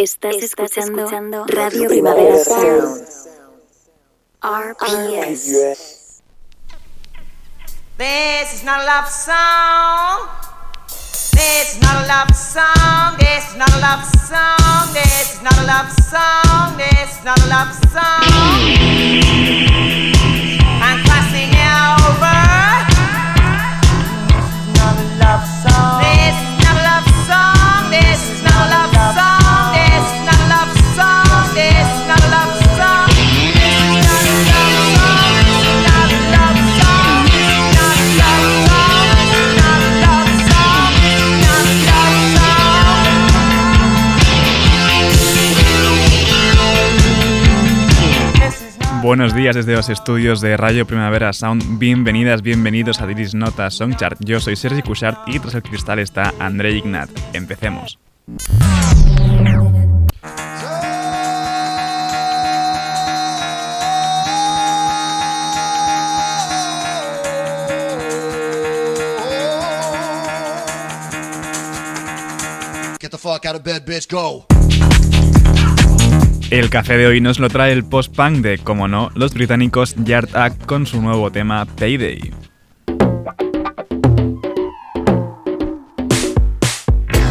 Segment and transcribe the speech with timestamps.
[0.00, 3.04] Estás, escuchando, Radio Primavera Sound.
[4.40, 6.22] RPS.
[7.98, 10.28] This is not a love song.
[11.32, 13.16] This is not a love song.
[13.18, 14.94] This is not a love song.
[14.94, 16.76] This is not a love song.
[16.76, 19.67] This is not a love song.
[49.08, 51.78] Buenos días desde los estudios de Radio Primavera Sound.
[51.78, 54.18] Bienvenidas, bienvenidos a Diris Nota Songchart.
[54.22, 57.08] Yo soy Sergi Cushart y tras el cristal está André Ignat.
[57.32, 57.98] Empecemos.
[73.00, 74.44] Get the fuck out of bed, bitch, go.
[76.50, 80.34] El café de hoy nos lo trae el post-punk de, como no, los británicos Yard
[80.34, 82.32] Act con su nuevo tema Payday.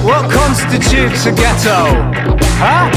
[0.03, 2.37] What constitutes a ghetto?
[2.59, 2.91] Huh?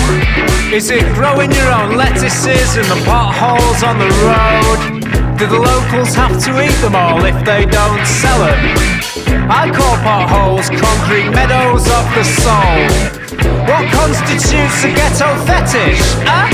[0.74, 5.38] Is it growing your own lettuces in the potholes on the road?
[5.38, 9.50] Do the locals have to eat them all if they don't sell them?
[9.50, 13.19] I call potholes concrete meadows of the soul.
[13.68, 16.00] What constitutes a ghetto fetish?
[16.26, 16.48] Huh?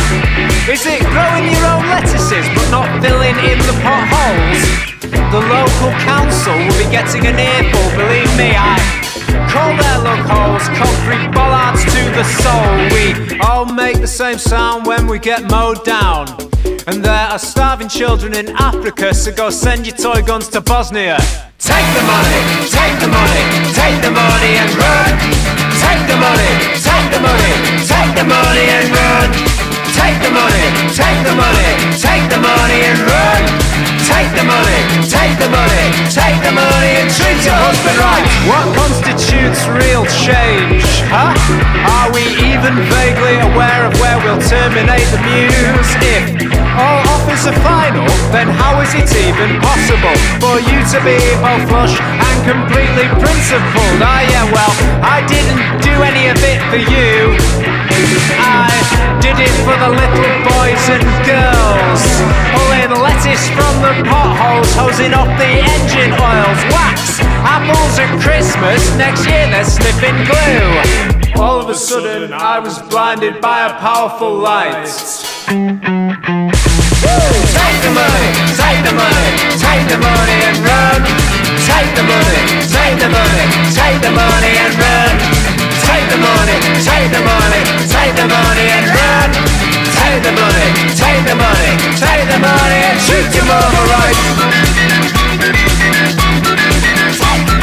[0.70, 4.86] Is it growing your own lettuces but not filling in the potholes?
[5.32, 8.76] The local council will be getting an earful, believe me, I
[9.50, 12.68] call their lug holes concrete bollards to the soul.
[12.92, 16.28] We all make the same sound when we get mowed down.
[16.86, 21.18] And there are starving children in Africa, so go send your toy guns to Bosnia.
[21.56, 25.12] Take the money, take the money, take the money and run.
[25.80, 29.28] Take the money, take the money, take the money and run.
[29.96, 33.42] Take the money, take the money, take the money and run.
[34.04, 38.24] Take the money, take the money, take the money and treat your husband right.
[38.44, 40.84] What constitutes real change?
[41.08, 41.32] Huh?
[41.88, 45.90] Are we even vaguely aware of where we'll terminate the muse?
[46.04, 46.36] If
[46.76, 51.66] all offers are final, then how is it even possible for you to be both
[51.66, 53.98] flush and completely principled?
[53.98, 54.70] Ah, yeah, well,
[55.02, 57.34] I didn't do any of it for you.
[58.38, 58.70] I
[59.18, 62.02] did it for the little boys and girls.
[62.54, 66.60] Pulling lettuce from the potholes, hosing off the engine oils.
[66.70, 71.42] Wax apples at Christmas, next year they're sniffing glue.
[71.42, 74.86] All of a sudden, I was blinded by a powerful light.
[76.96, 81.04] Take the money, take the money, take the money and run.
[81.60, 82.40] Take the money,
[82.72, 85.12] take the money, take the money and run.
[85.84, 89.28] Take the money, take the money, take the money and run.
[89.92, 94.16] Take the money, take the money, take the money and shoot your mama right.
[97.20, 97.60] Take it.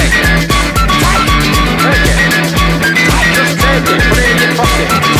[0.00, 0.40] Take it.
[3.30, 4.00] Just take it.
[4.10, 5.19] Put it in your pocket.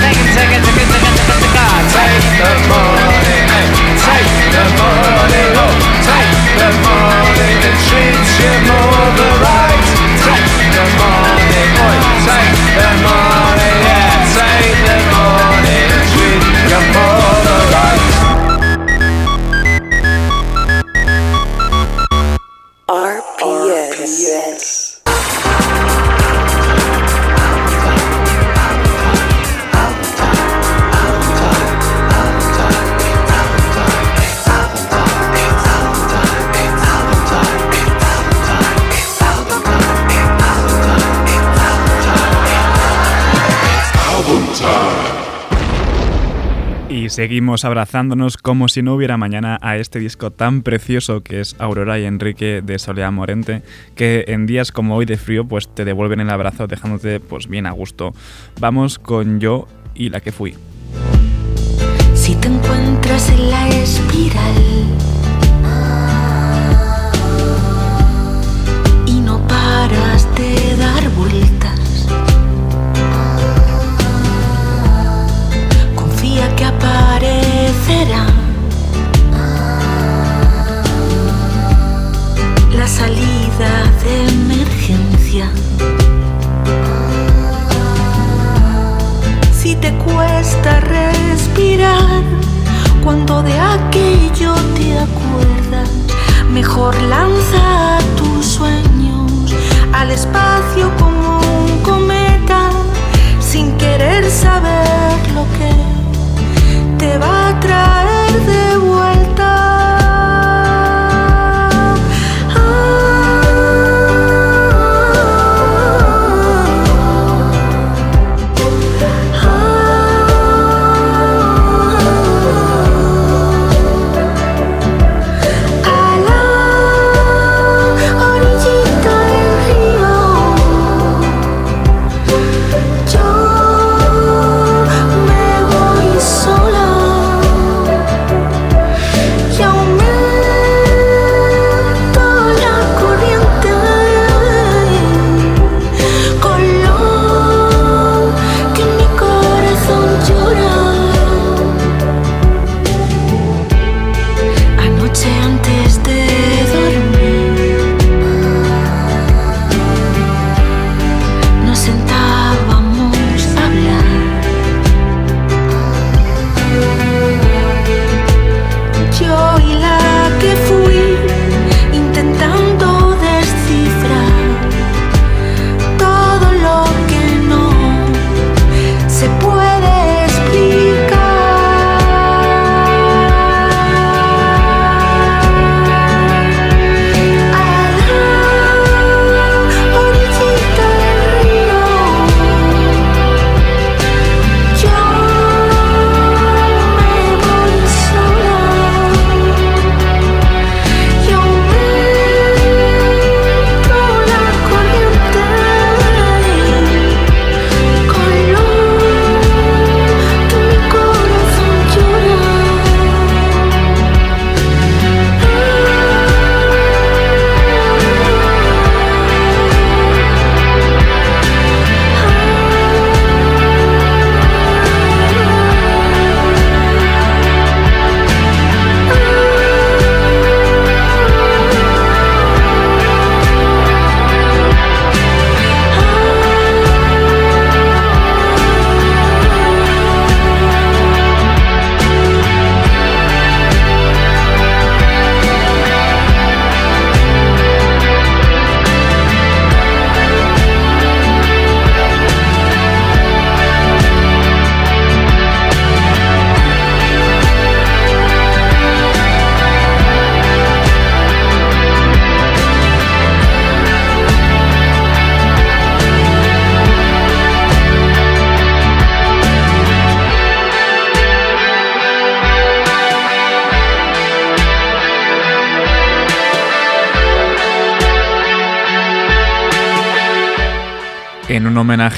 [47.11, 51.99] seguimos abrazándonos como si no hubiera mañana a este disco tan precioso que es Aurora
[51.99, 53.63] y Enrique de Soleá Morente,
[53.95, 57.65] que en días como hoy de frío pues te devuelven el abrazo dejándote pues bien
[57.65, 58.13] a gusto.
[58.61, 60.55] Vamos con yo y la que fui.
[62.13, 65.10] Si te encuentras en la espiral
[90.41, 92.23] cuesta respirar
[93.03, 95.87] cuando de aquello te acuerdas.
[96.51, 99.53] Mejor lanza tus sueños
[99.93, 102.71] al espacio como un cometa,
[103.39, 109.70] sin querer saber lo que te va a traer de vuelta.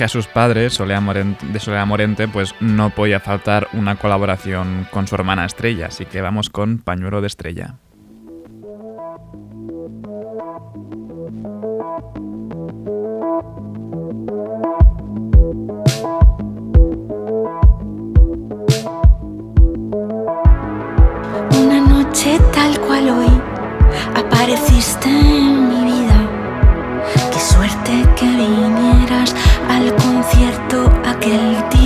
[0.03, 5.07] A sus padres, Soledad Moren- de Soledad Morente, pues no podía faltar una colaboración con
[5.07, 7.75] su hermana Estrella, así que vamos con Pañuelo de Estrella.
[21.57, 23.41] Una noche tal cual hoy
[24.15, 25.73] apareciste en
[30.24, 31.83] concierto aquel día.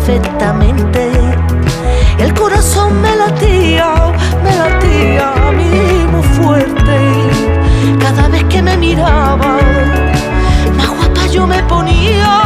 [0.00, 1.10] Perfectamente.
[2.18, 3.94] El corazón me latía,
[4.42, 6.98] me latía a mí muy fuerte.
[7.98, 9.58] Cada vez que me miraba,
[10.76, 12.40] más guapa yo me ponía.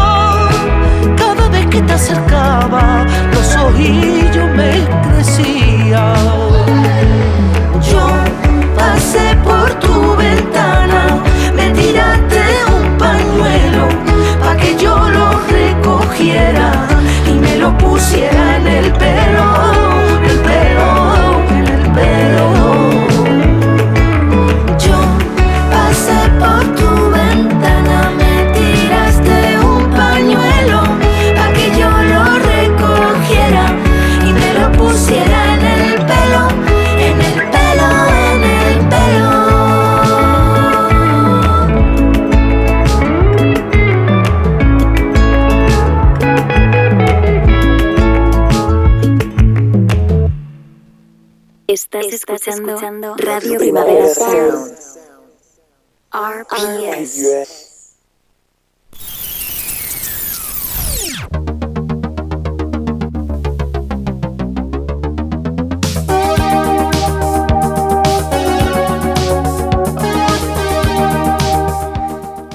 [1.17, 4.24] Cada vez que te acercaba, los ojillos
[18.05, 18.64] quisiera
[52.35, 54.75] Estás, escuchando, Radio Primavera Sound.
[56.13, 57.95] RPS.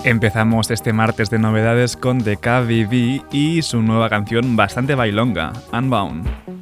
[0.03, 5.53] Empezamos este martes de novedades con The KVV y su nueva canción bastante bailonga.
[5.71, 6.58] Unbound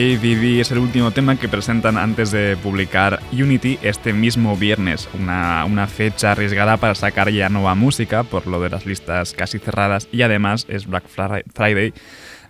[0.00, 5.66] KVV es el último tema que presentan antes de publicar Unity este mismo viernes, una,
[5.66, 10.08] una, fecha arriesgada para sacar ya nueva música por lo de las listas casi cerradas
[10.10, 11.92] y además es Black Friday,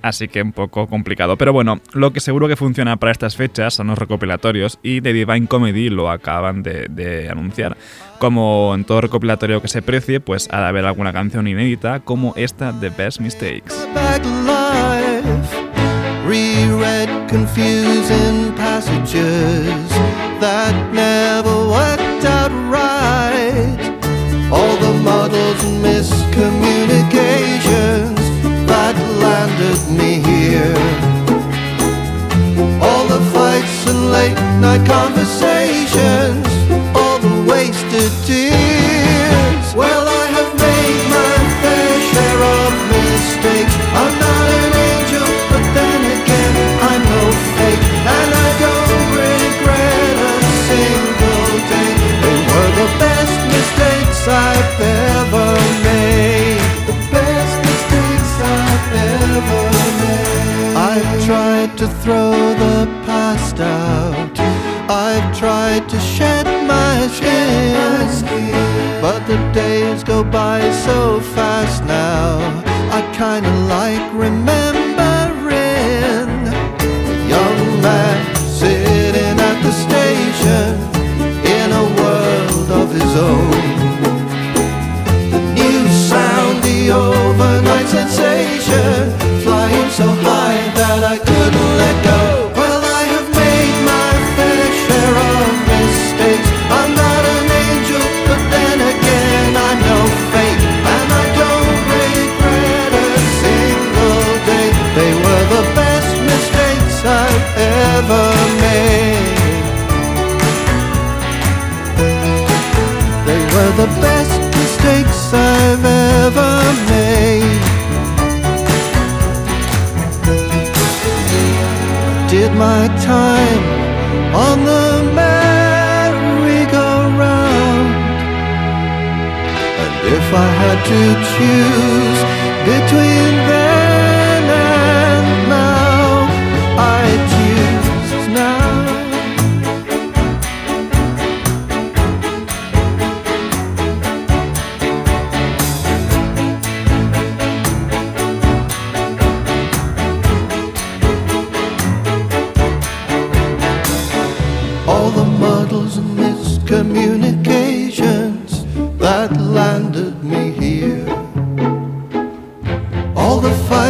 [0.01, 1.37] así que un poco complicado.
[1.39, 5.13] Pero bueno, lo que seguro que funciona para estas fechas son los recopilatorios y The
[5.13, 7.77] Divine Comedy lo acaban de, anunciar.
[8.21, 12.33] Como en todo recopilatorio que se precie, pues ha de haber alguna canción inédita como
[12.37, 13.75] esta The Best Mistakes.
[17.31, 19.89] Confusing passages
[20.43, 23.79] that never worked out right.
[24.51, 28.19] All the models' miscommunications
[28.67, 30.75] that landed me here.
[32.83, 36.49] All the fights and late night conversations,
[36.97, 39.75] all the wasted tears.
[39.77, 40.00] Well,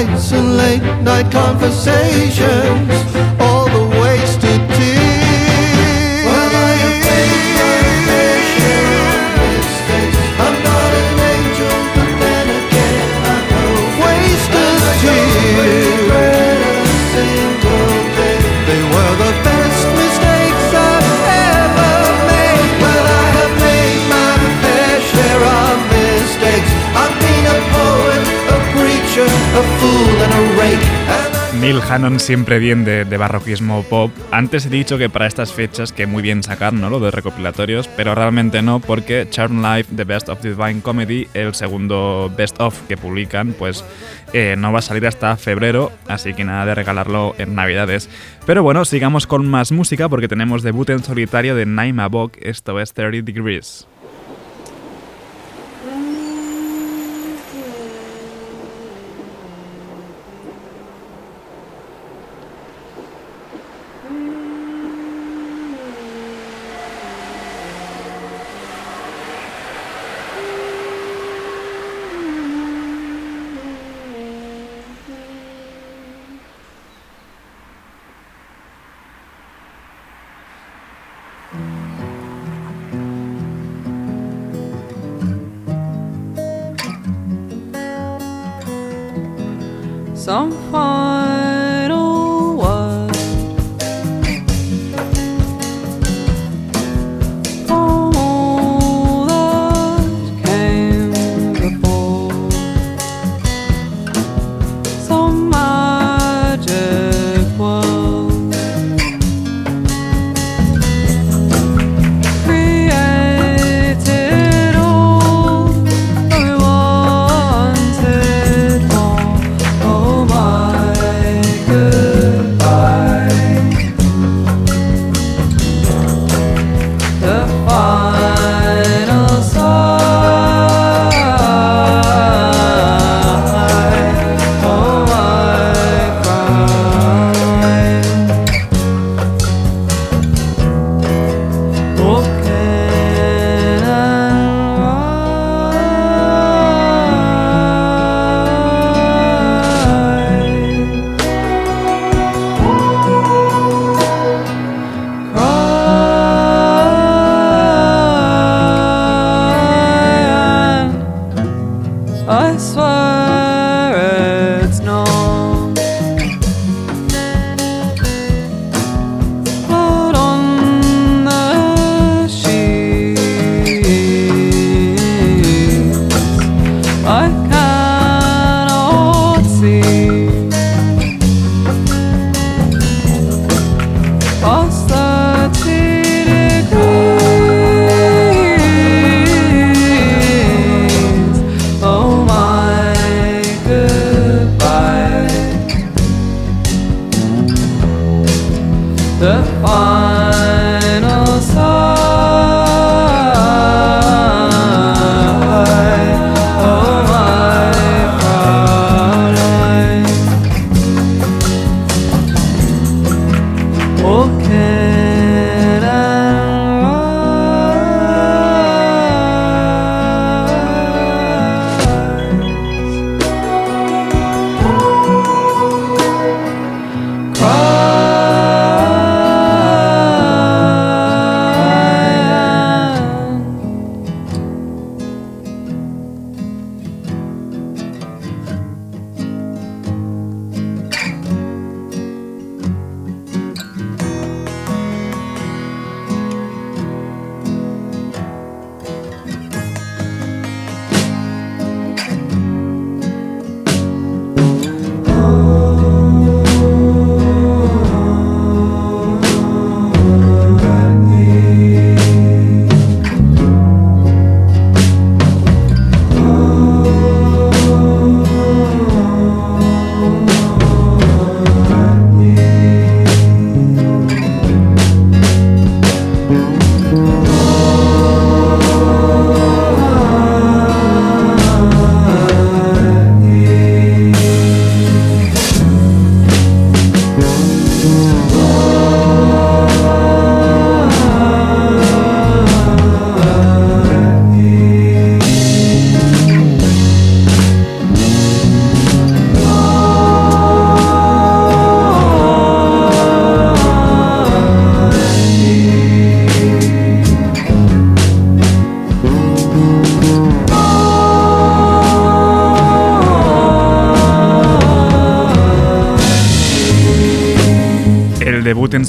[0.07, 3.10] nights and late night conversations.
[31.61, 34.11] Neil Hannon siempre bien de, barroquismo pop.
[34.31, 36.89] Antes he dicho que para estas fechas que muy bien sacar, ¿no?
[36.89, 41.55] Lo de recopilatorios, pero realmente no, porque Charm Life, The Best of Divine Comedy, el
[41.55, 43.85] segundo Best of que publican, pues
[44.33, 48.09] eh, no va a salir hasta febrero, así que nada de regalarlo en Navidades.
[48.47, 52.81] Pero bueno, sigamos con más música porque tenemos debut en solitario de Naima Bok, esto
[52.81, 53.87] es 30 Degrees.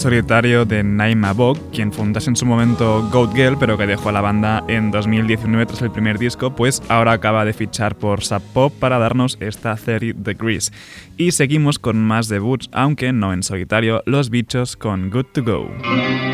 [0.01, 4.11] Solitario de Naima Bog, quien fundase en su momento Goat Girl, pero que dejó a
[4.11, 8.41] la banda en 2019 tras el primer disco, pues ahora acaba de fichar por Sub
[8.53, 10.73] Pop para darnos esta 30 Degrees.
[11.17, 16.30] Y seguimos con más debuts, aunque no en solitario, Los Bichos con Good to Go.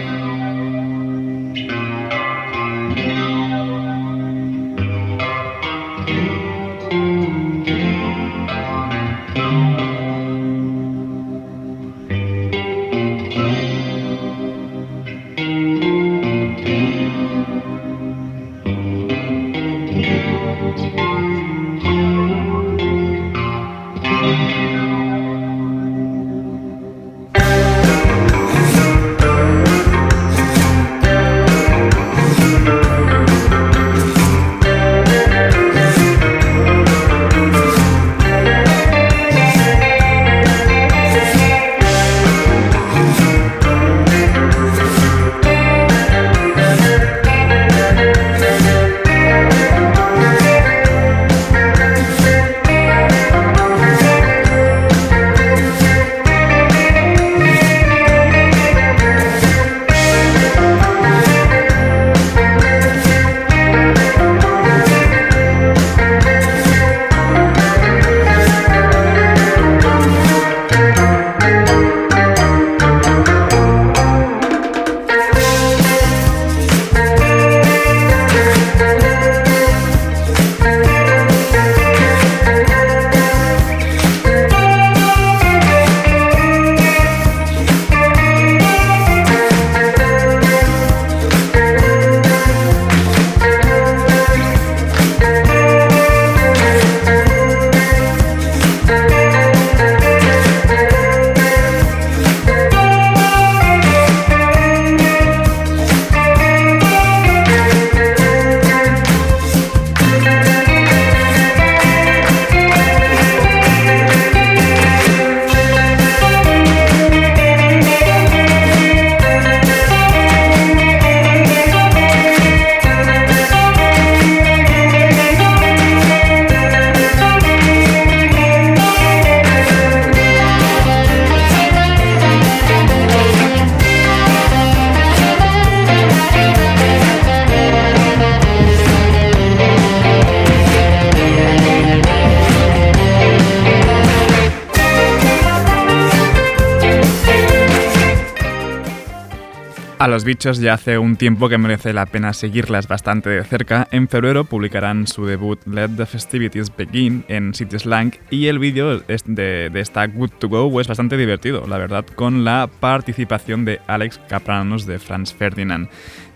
[150.07, 153.89] Los bichos ya hace un tiempo que merece la pena seguirlas bastante de cerca.
[153.91, 158.99] En febrero publicarán su debut Let the Festivities Begin en City Slang y el vídeo
[158.99, 164.19] de, esta Good to Go es bastante divertido, la verdad, con la participación de Alex
[164.29, 165.89] Capranos de Franz Ferdinand.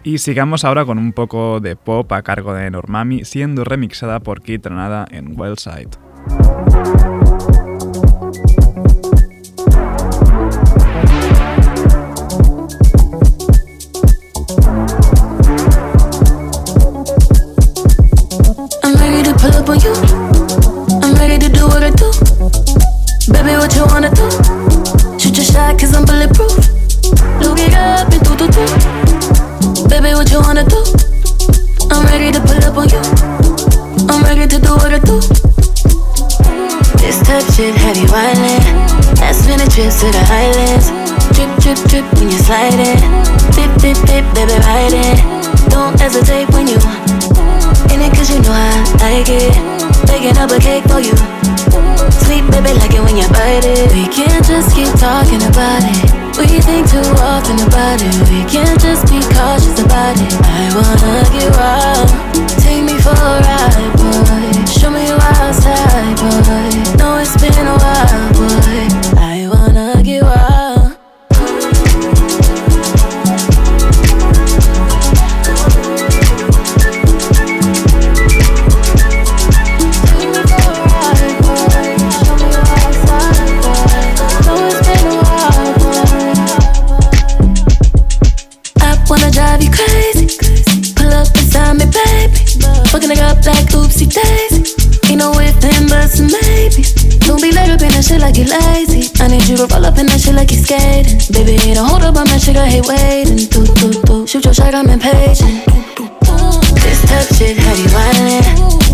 [0.04, 4.42] Y sigamos ahora con un poco de pop a cargo de Normami, siendo remixada por
[4.42, 5.92] Kid Ranada en Wellside.
[23.42, 24.30] Baby, what you wanna do?
[25.18, 26.62] Shoot your shot, cause I'm bulletproof.
[27.42, 28.66] Look it up and do, do, do.
[29.90, 30.78] Baby, what you wanna do?
[31.90, 33.02] I'm ready to pull up on you.
[34.14, 35.18] I'm ready to do what I do.
[37.02, 38.62] This type shit have you wildin'.
[39.18, 40.94] Last minute trips to the islands.
[41.34, 43.02] Drip, drip, drip when you slide it.
[43.58, 45.18] Dip, dip, dip, baby, ride it.
[45.74, 46.78] Don't hesitate when you
[47.90, 49.58] in it cause you know I like it.
[50.06, 51.18] Baking up a cake for you.
[52.32, 52.48] Baby,
[52.80, 53.92] like it when you bite it.
[53.92, 56.40] We can't just keep talking about it.
[56.40, 58.16] We think too often about it.
[58.32, 60.34] We can't just be cautious about it.
[60.42, 62.08] I wanna get wild.
[62.64, 64.51] Take me for a ride, boy.
[101.72, 103.48] Ain't no hold up on that shit, I hate waiting.
[103.48, 104.28] Do, do, do.
[104.28, 105.64] Shoot your shot, I'm impatient.
[106.84, 108.44] This type shit have you wildin'.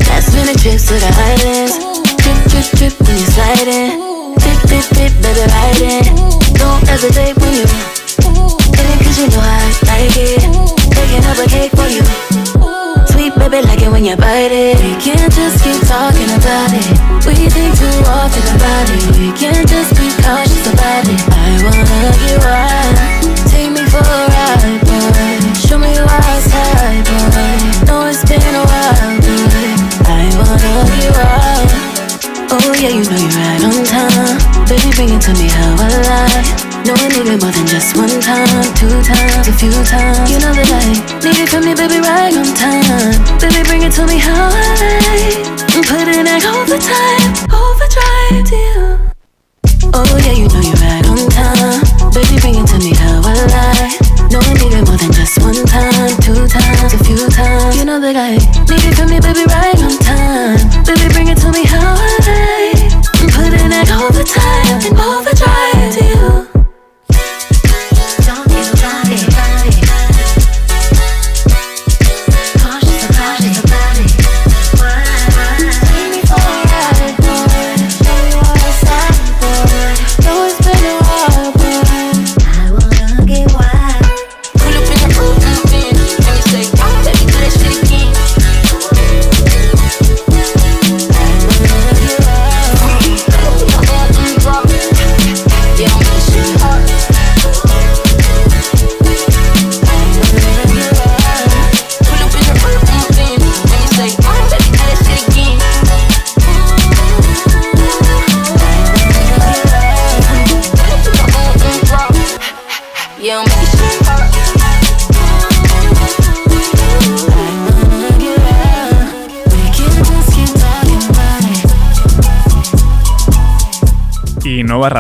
[0.06, 1.74] Last minute trips to the islands.
[2.22, 3.98] Drip, drip, drip when you sliding.
[4.38, 6.06] Dip, dip, dip, baby, riding.
[6.54, 7.37] Don't hesitate
[37.40, 40.30] more than just one time, two times, a few times.
[40.32, 40.86] You know that I
[41.22, 43.14] need it from me, baby, right on time.
[43.38, 45.46] Baby, bring it to me how I like.
[45.76, 47.47] I'm putting it overtime,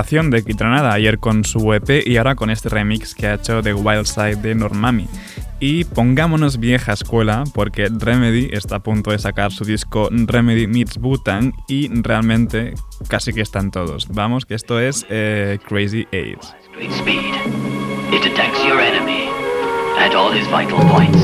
[0.10, 3.28] Y nueva ración de Kitranada, ayer con su EP y ahora con este remix que
[3.28, 5.06] ha hecho de Wild Side de Normami.
[5.60, 10.98] Y pongámonos vieja escuela porque Remedy está a punto de sacar su disco Remedy Meets
[10.98, 12.74] Bhutan y realmente
[13.10, 14.08] casi que están todos.
[14.08, 16.56] Vamos, que esto es eh, Crazy AIDS.
[19.98, 21.18] At all his vital points.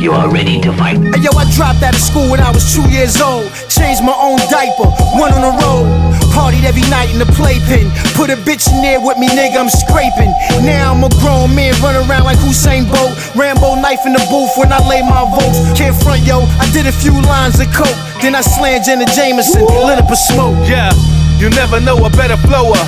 [0.00, 0.96] You are ready to fight.
[0.96, 3.52] Hey yo, I dropped out of school when I was two years old.
[3.68, 4.88] Changed my own diaper,
[5.20, 5.86] went on the road.
[6.32, 7.90] Partied every night in the playpen.
[8.16, 10.32] Put a bitch in there with me, nigga, I'm scraping.
[10.64, 13.12] Now I'm a grown man, run around like Hussein Bolt.
[13.36, 15.60] Rambo knife in the booth when I lay my votes.
[15.76, 17.98] Can't front, yo, I did a few lines of coke.
[18.22, 20.56] Then I slammed Jenna Jameson, lit up a smoke.
[20.64, 20.94] Yeah,
[21.36, 22.78] you never know a better flower.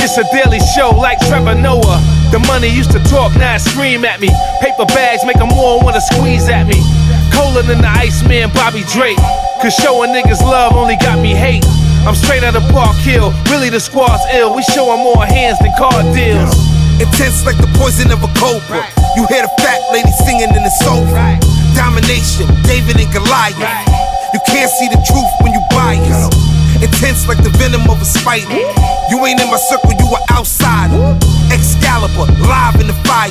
[0.00, 2.19] It's a daily show like Trevor Noah.
[2.30, 4.30] The money used to talk, now it scream at me.
[4.62, 6.78] Paper bags make them all wanna squeeze at me.
[7.34, 9.18] Colder than the Iceman Bobby Drake.
[9.58, 11.66] Cause showing niggas love only got me hate.
[12.06, 14.54] I'm straight out of Park Hill, really the squad's ill.
[14.54, 16.54] We showing more hands than car deals.
[17.02, 18.86] Intense like the poison of a cobra.
[19.16, 21.34] You hear the fat lady singing in the sofa.
[21.74, 23.90] Domination, David and Goliath.
[24.32, 26.59] You can't see the truth when you bias.
[26.82, 28.48] Intense like the venom of a spider.
[29.10, 31.16] You ain't in my circle, you are outsider.
[31.52, 33.30] Excalibur, live in the fire.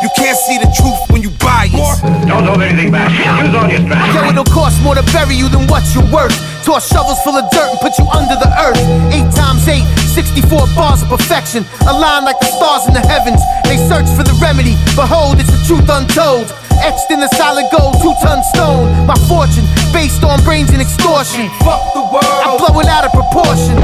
[0.00, 2.00] You can't see the truth when you buy bias.
[2.26, 3.12] Don't hold anything back.
[3.12, 4.14] Use all your strength.
[4.14, 6.32] Yo, it'll cost more to bury you than what you're worth.
[6.64, 8.80] Toss shovels full of dirt and put you under the earth.
[9.12, 11.64] Eight times eight, 64 bars of perfection.
[11.88, 13.40] Aligned like the stars in the heavens.
[13.64, 14.76] They search for the remedy.
[14.96, 16.48] Behold, it's the truth untold.
[16.82, 19.06] Etched in the solid gold, two ton stone.
[19.06, 21.48] My fortune, based on brains and extortion.
[21.60, 22.24] Fuck the world.
[22.24, 23.76] I blow it out of proportion.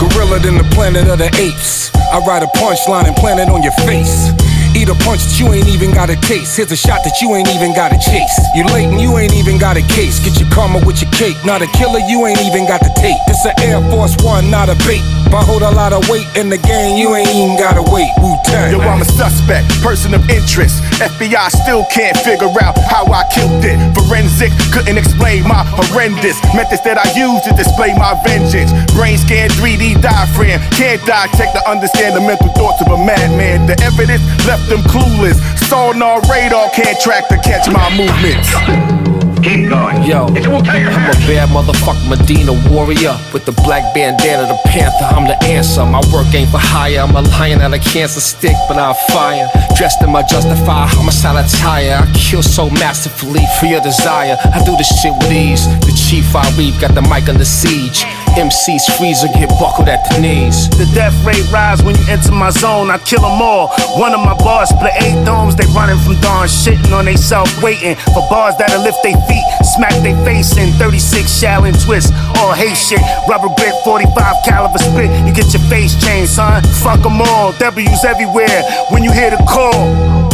[0.00, 1.94] Gorilla than the planet of the apes.
[2.12, 4.32] I write a punchline and plant it on your face.
[4.74, 6.58] Eat a punch that you ain't even got a taste.
[6.58, 8.34] Here's a shot that you ain't even got a chase.
[8.58, 10.18] You're late and you ain't even got a case.
[10.18, 11.38] Get your karma with your cake.
[11.46, 13.14] Not a killer, you ain't even got the tape.
[13.30, 15.02] This an Air Force One, not a bait.
[15.30, 18.10] But hold a lot of weight in the game, you ain't even gotta wait.
[18.18, 18.74] Wu Tang.
[18.74, 20.82] Yo, I'm a suspect, person of interest.
[20.98, 23.78] FBI still can't figure out how I killed it.
[23.94, 28.74] Forensic couldn't explain my horrendous methods that I use to display my vengeance.
[28.90, 33.66] Brain scan 3D diaphragm, can't dissect to understand the mental thoughts of a madman.
[33.70, 35.38] The evidence left them clueless.
[35.68, 39.03] Sonar radar can't track to catch my movements.
[39.44, 40.02] Keep going.
[40.08, 40.88] Yo, It's Wu Tang.
[40.88, 43.12] I'm a bad motherfucker, Medina warrior.
[43.34, 45.84] With the black bandana, the panther, I'm the answer.
[45.84, 47.00] My work ain't for hire.
[47.00, 49.46] I'm a lion at a cancer stick, but I fire.
[49.76, 52.00] Dressed in my Justifier, I'm homicide attire.
[52.00, 54.38] I kill so masterfully for your desire.
[54.40, 55.68] I do this shit with ease.
[55.84, 58.08] The chief I reap got the mic under siege.
[58.34, 60.68] MCs freeze or get buckled at the knees.
[60.70, 62.90] The death rate rise when you enter my zone.
[62.90, 63.68] I kill them all.
[64.00, 65.54] One of my bars split eight domes.
[65.54, 69.33] They running from dawn, shitting on they self, waiting for bars that'll lift their feet,
[69.62, 72.12] smack their face in 36 shall and twist.
[72.38, 73.00] All hate shit.
[73.28, 75.10] Rubber grip, 45 caliber spit.
[75.26, 76.62] You get your face changed, son.
[76.82, 77.52] Fuck them all.
[77.58, 80.32] W's everywhere when you hear the call.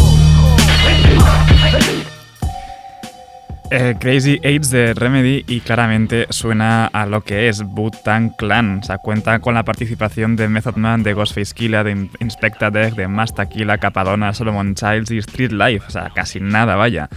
[3.72, 8.80] Eh, Crazy Eights de Remedy y claramente suena a lo que es Wu-Tang Clan.
[8.80, 12.72] O sea, cuenta con la participación de Method Man, de Ghostface Killa, de In- Inspecta
[12.72, 15.84] Deck, de Masta Killa, Capadona, Solomon Childs y Street Life.
[15.86, 17.08] O sea, casi nada, vaya.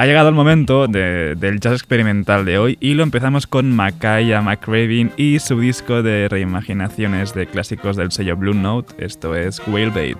[0.00, 4.40] Ha llegado el momento de- del jazz experimental de hoy y lo empezamos con Makaya
[4.40, 8.94] McCraven y su disco de reimaginaciones de clásicos del sello Blue Note.
[8.96, 10.16] Esto es Whalebait.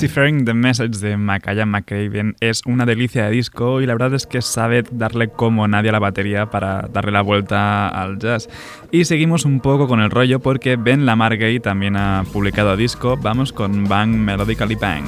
[0.00, 4.26] Deciphering the Message de Makaya McCraven es una delicia de disco y la verdad es
[4.26, 8.48] que sabe darle como nadie a la batería para darle la vuelta al jazz.
[8.90, 13.18] Y seguimos un poco con el rollo porque Ben Lamargay también ha publicado disco.
[13.18, 15.04] Vamos con Bang Melodically Bang.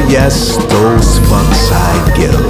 [0.00, 2.48] Oh, yes, those fucks I give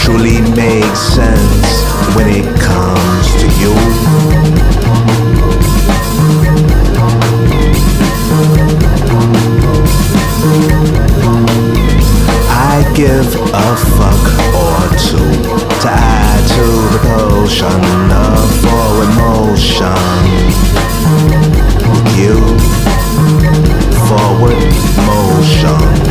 [0.00, 1.84] truly make sense
[2.16, 3.74] when it comes to you.
[12.48, 14.24] I give a fuck
[14.56, 15.32] or two
[15.82, 16.64] to add to
[16.94, 20.24] the potion of for emotion.
[22.16, 22.83] You
[24.06, 24.74] forward
[25.06, 26.04] motion.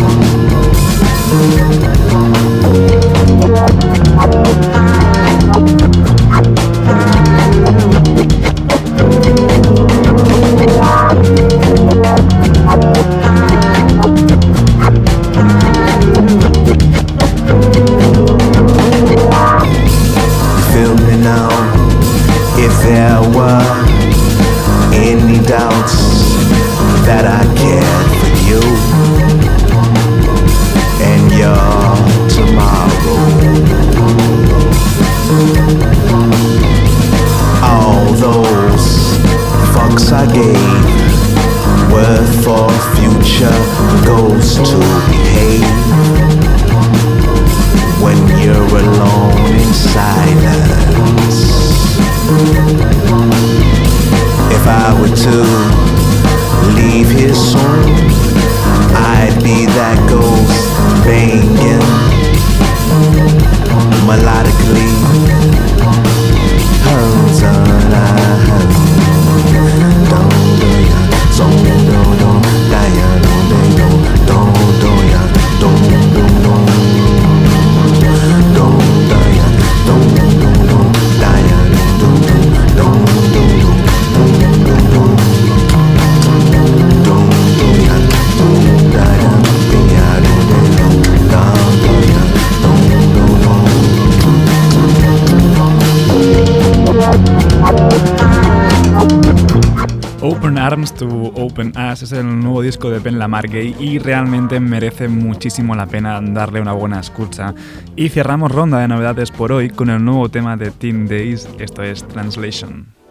[103.80, 107.56] Y realmente merece muchísimo la pena darle una buena escucha.
[107.96, 111.82] Y cerramos ronda de novedades por hoy con el nuevo tema de Teen Days, esto
[111.82, 113.03] es Translation.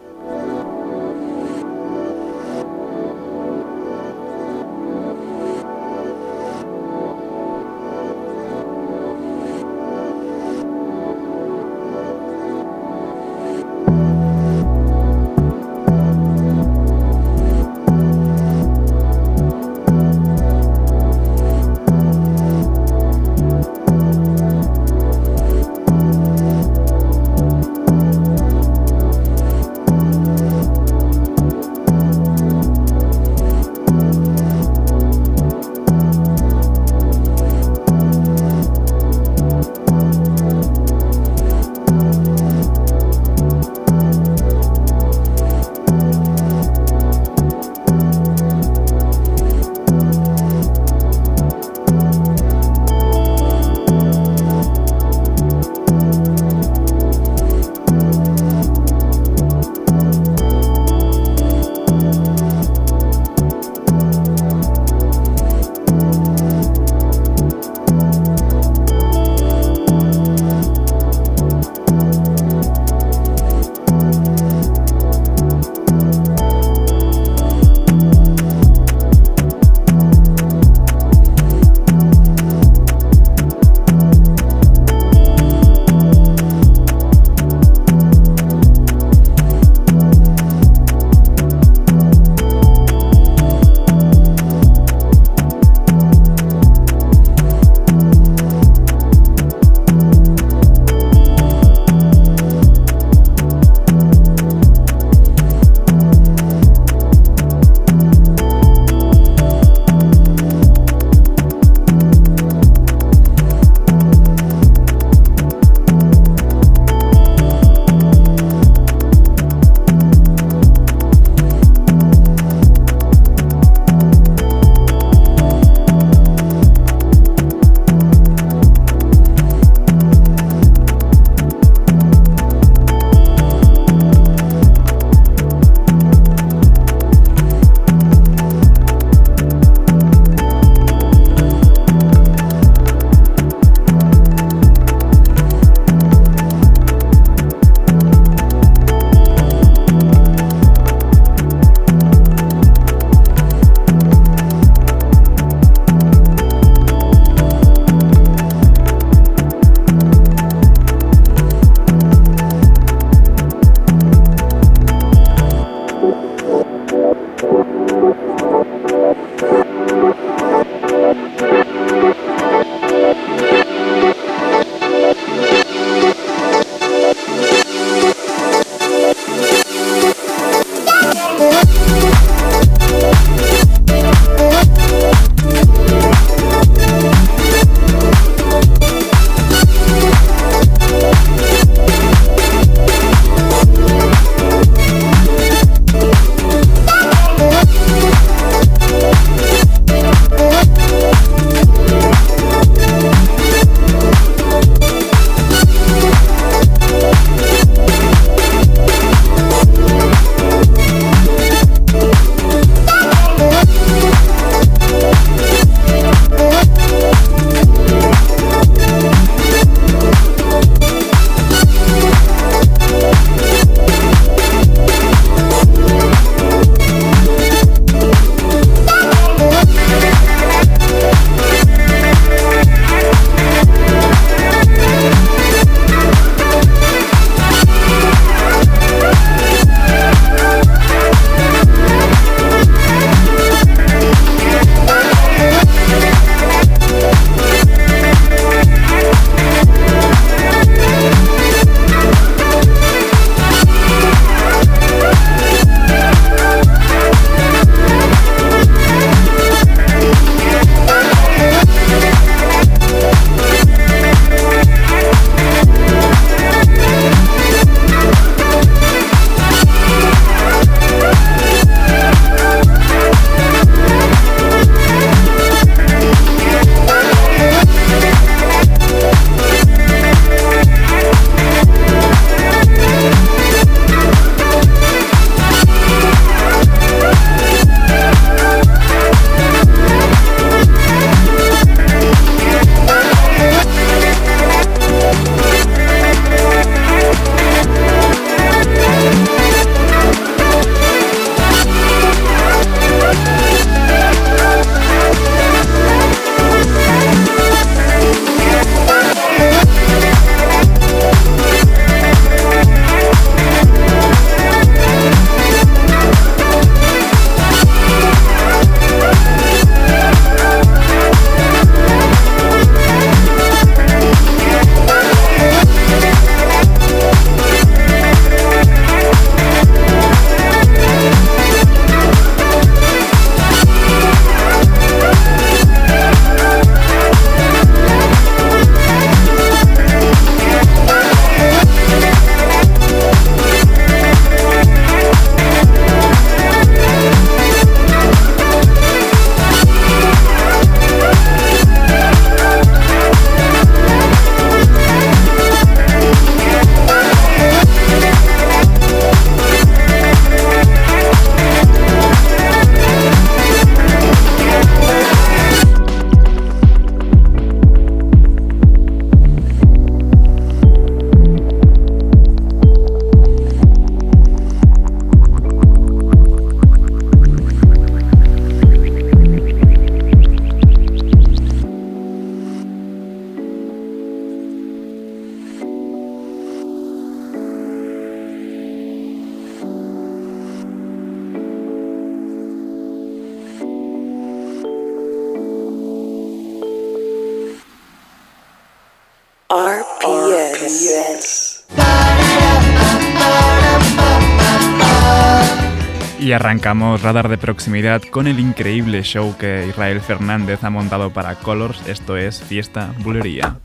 [406.19, 411.35] Y arrancamos radar de proximidad con el increíble show que Israel Fernández ha montado para
[411.35, 411.85] Colors.
[411.87, 413.57] Esto es Fiesta Bulería.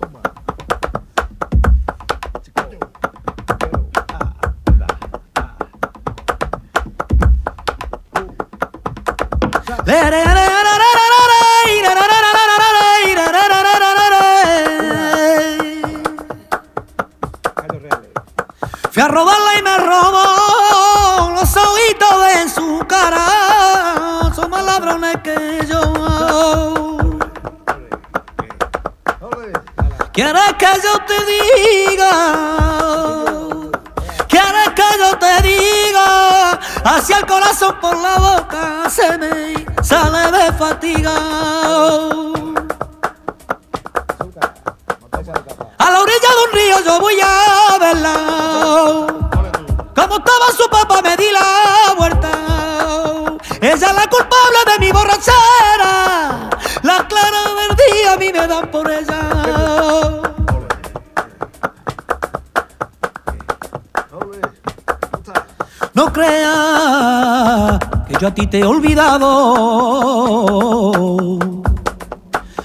[68.38, 69.26] Ti te he olvidado.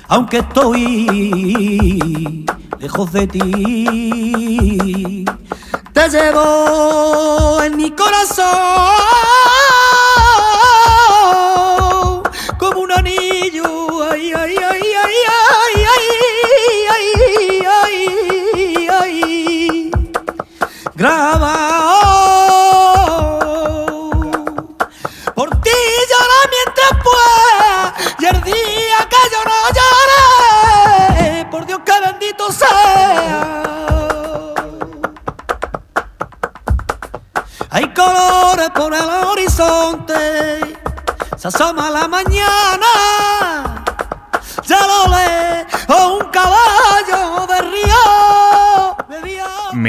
[0.08, 2.46] Aunque estoy
[2.80, 5.26] lejos de ti,
[5.92, 8.63] te llevo en mi corazón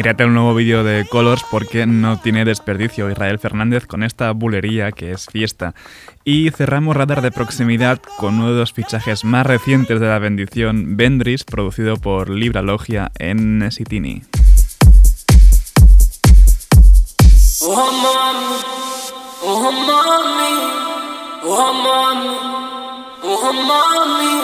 [0.05, 4.93] Mírate el nuevo vídeo de Colors porque no tiene desperdicio Israel Fernández con esta bulería
[4.93, 5.75] que es fiesta.
[6.25, 10.99] Y cerramos radar de proximidad con uno de los fichajes más recientes de la bendición,
[10.99, 14.21] Vendris, producido por Libra Logia en Sitini.
[17.63, 17.79] Mami,
[23.33, 24.35] mami, mami,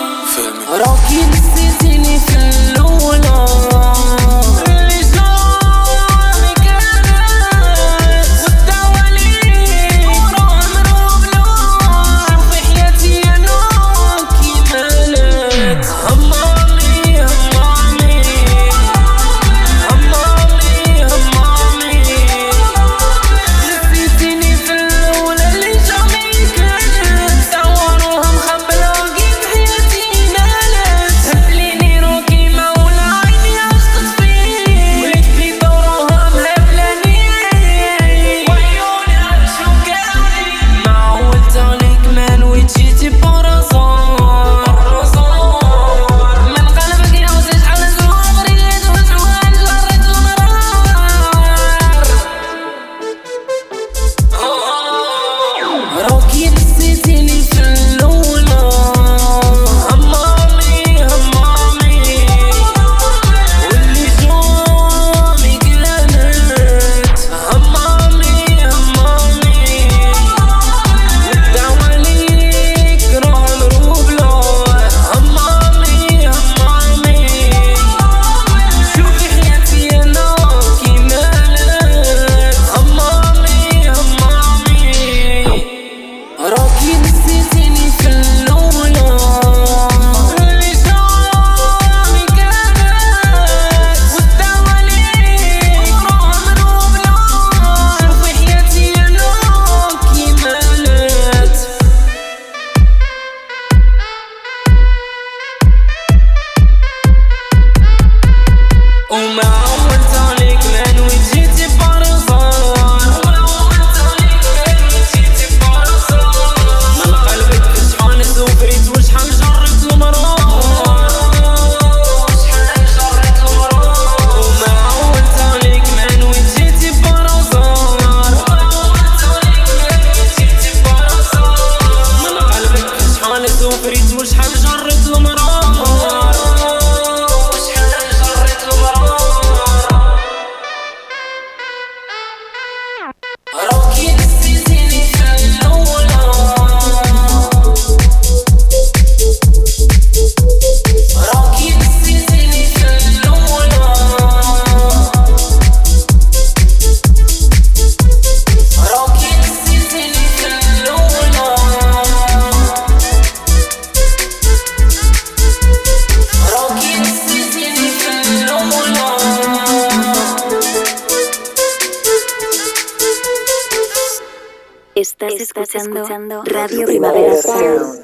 [175.28, 178.00] Estás, escuchando, Radio Primavera Sound.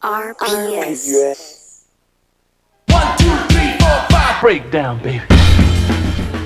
[0.00, 1.88] RPS.
[4.40, 5.22] Breakdown, baby.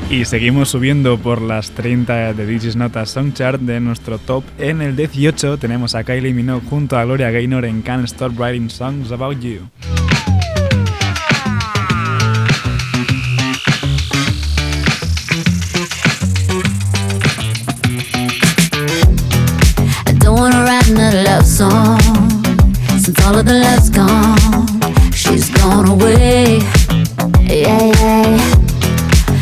[0.08, 4.42] Y seguimos subiendo por las 30 de Digis Notas Songchart de nuestro top.
[4.56, 8.70] En el 18 tenemos a Kylie Minogue junto a Gloria Gaynor en Can't Stop Writing
[8.70, 9.68] Songs About You.
[23.26, 25.12] All of the love's gone.
[25.12, 26.58] She's gone away.
[27.42, 28.38] Yeah, yeah.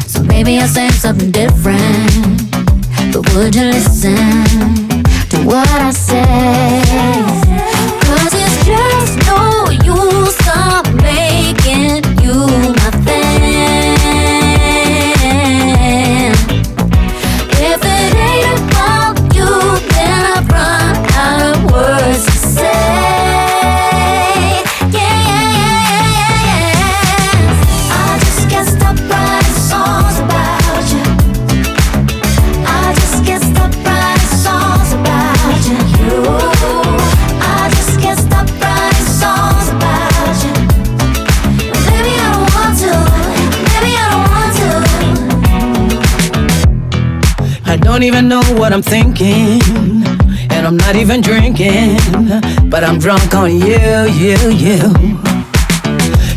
[0.06, 2.50] So maybe I'll say something different.
[3.12, 4.16] But would you listen
[5.28, 7.43] to what I say?
[48.04, 49.62] Even know what I'm thinking,
[50.50, 51.96] and I'm not even drinking,
[52.68, 53.80] but I'm drunk on you,
[54.20, 54.78] you, you.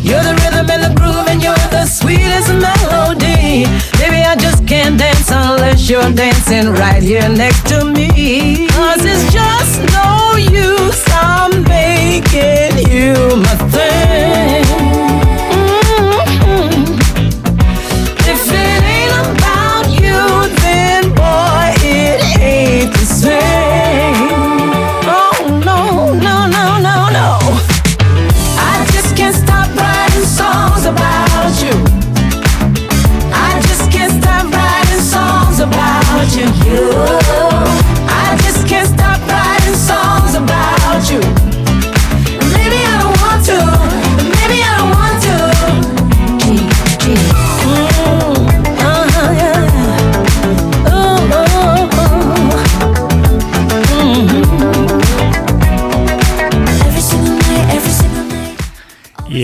[0.00, 3.66] You're the rhythm and the groove, and you're the sweetest melody.
[4.00, 8.68] Baby, I just can't dance unless you're dancing right here next to me.
[8.68, 14.07] Cause it's just no use, I'm making you my thing.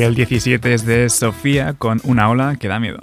[0.05, 3.00] El 17 es de Sofía con una ola que da miedo.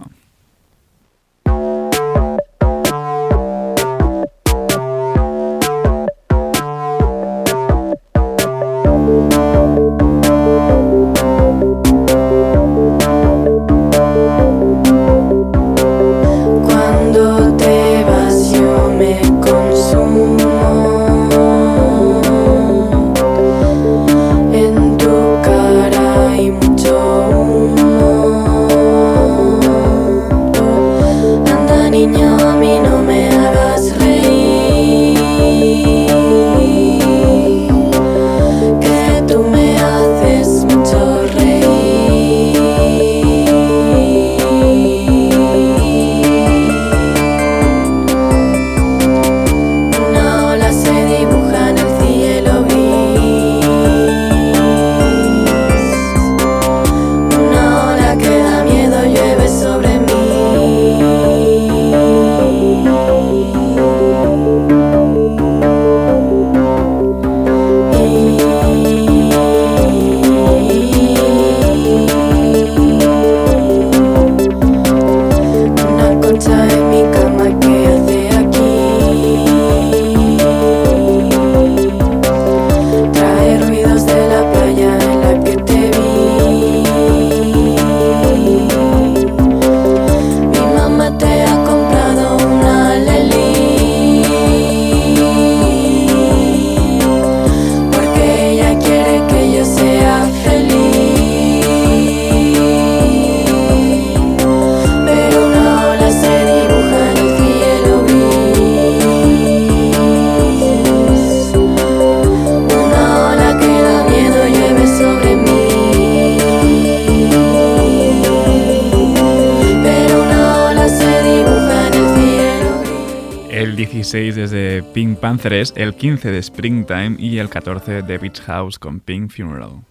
[125.32, 129.91] Panthers, el 15 de Springtime y el 14 de Beach House con Pink Funeral.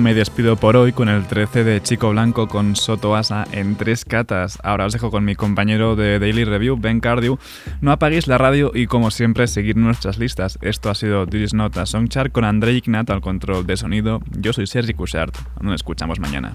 [0.00, 4.04] Me despido por hoy con el 13 de Chico Blanco con Soto Asa en tres
[4.04, 4.58] catas.
[4.62, 7.38] Ahora os dejo con mi compañero de Daily Review, Ben Cardew.
[7.80, 10.58] No apaguéis la radio y como siempre seguid nuestras listas.
[10.62, 14.20] Esto ha sido This Nota Songchart con André Ignat al control de sonido.
[14.38, 15.34] Yo soy Sergi Cushart.
[15.60, 16.54] Nos escuchamos mañana.